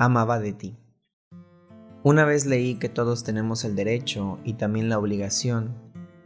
[0.00, 0.78] amaba de ti.
[2.04, 5.74] Una vez leí que todos tenemos el derecho y también la obligación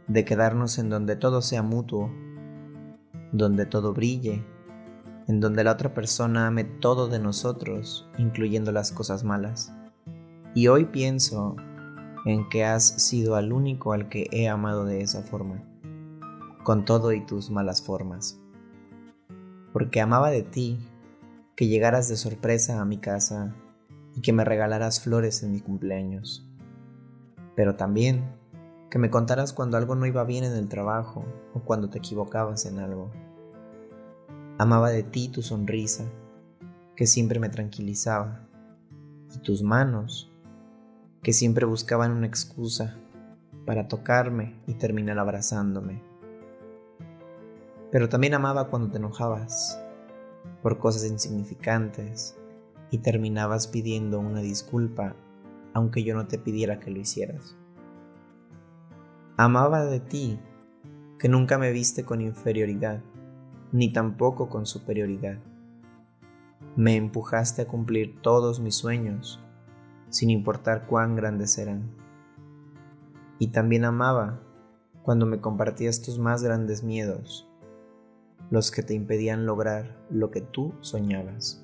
[0.07, 2.11] de quedarnos en donde todo sea mutuo,
[3.31, 4.45] donde todo brille,
[5.27, 9.73] en donde la otra persona ame todo de nosotros, incluyendo las cosas malas.
[10.53, 11.55] Y hoy pienso
[12.25, 15.63] en que has sido el único al que he amado de esa forma,
[16.63, 18.39] con todo y tus malas formas.
[19.71, 20.77] Porque amaba de ti
[21.55, 23.55] que llegaras de sorpresa a mi casa
[24.15, 26.47] y que me regalaras flores en mi cumpleaños.
[27.55, 28.23] Pero también
[28.89, 32.65] que me contaras cuando algo no iba bien en el trabajo o cuando te equivocabas
[32.65, 33.11] en algo.
[34.59, 36.05] Amaba de ti tu sonrisa,
[36.95, 38.47] que siempre me tranquilizaba,
[39.33, 40.31] y tus manos,
[41.23, 42.95] que siempre buscaban una excusa
[43.65, 46.03] para tocarme y terminar abrazándome.
[47.91, 49.79] Pero también amaba cuando te enojabas
[50.61, 52.35] por cosas insignificantes
[52.93, 55.15] y terminabas pidiendo una disculpa
[55.73, 57.57] aunque yo no te pidiera que lo hicieras.
[59.35, 60.39] Amaba de ti
[61.17, 63.01] que nunca me viste con inferioridad,
[63.71, 65.39] ni tampoco con superioridad.
[66.75, 69.43] Me empujaste a cumplir todos mis sueños,
[70.09, 71.89] sin importar cuán grandes eran.
[73.39, 74.39] Y también amaba
[75.01, 77.49] cuando me compartías tus más grandes miedos,
[78.51, 81.63] los que te impedían lograr lo que tú soñabas.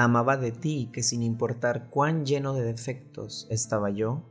[0.00, 4.22] Amaba de ti que sin importar cuán lleno de defectos estaba yo,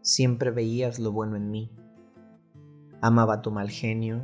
[0.00, 1.70] siempre veías lo bueno en mí.
[3.02, 4.22] Amaba tu mal genio,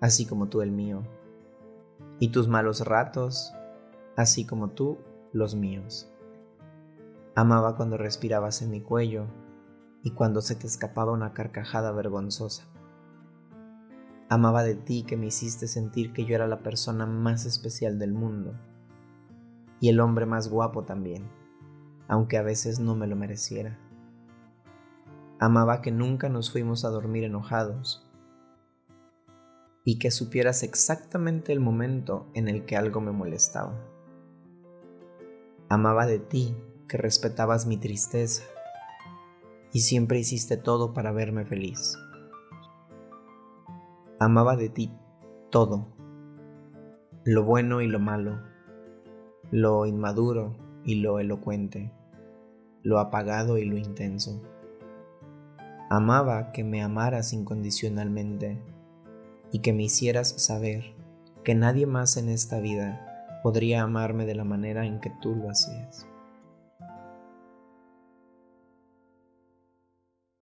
[0.00, 1.04] así como tú el mío,
[2.18, 3.54] y tus malos ratos,
[4.16, 4.98] así como tú
[5.32, 6.10] los míos.
[7.36, 9.26] Amaba cuando respirabas en mi cuello
[10.02, 12.64] y cuando se te escapaba una carcajada vergonzosa.
[14.28, 18.12] Amaba de ti que me hiciste sentir que yo era la persona más especial del
[18.12, 18.56] mundo
[19.80, 21.28] y el hombre más guapo también,
[22.08, 23.78] aunque a veces no me lo mereciera.
[25.38, 28.08] Amaba que nunca nos fuimos a dormir enojados
[29.84, 33.74] y que supieras exactamente el momento en el que algo me molestaba.
[35.68, 36.56] Amaba de ti
[36.88, 38.44] que respetabas mi tristeza
[39.72, 41.98] y siempre hiciste todo para verme feliz.
[44.18, 44.92] Amaba de ti
[45.50, 45.92] todo,
[47.24, 48.55] lo bueno y lo malo
[49.50, 51.92] lo inmaduro y lo elocuente,
[52.82, 54.42] lo apagado y lo intenso.
[55.88, 58.60] Amaba que me amaras incondicionalmente
[59.52, 60.94] y que me hicieras saber
[61.44, 65.50] que nadie más en esta vida podría amarme de la manera en que tú lo
[65.50, 66.06] hacías.